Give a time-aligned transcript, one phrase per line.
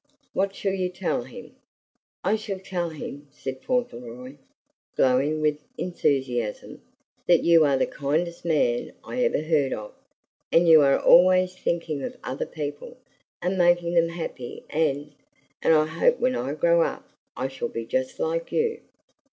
[0.33, 1.55] "What shall you tell him?"
[2.23, 4.37] "I shall tell him," said Fauntleroy,
[4.95, 6.81] glowing with enthusiasm,
[7.27, 9.93] "that you are the kindest man I ever heard of.
[10.51, 12.97] And you are always thinking of other people,
[13.43, 15.13] and making them happy and
[15.61, 17.07] and I hope when I grow up,
[17.37, 18.81] I shall be just like you."